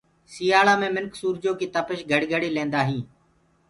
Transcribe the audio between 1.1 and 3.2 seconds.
سورجو ڪي تپش گھڙي گھڙي ليندوئي۔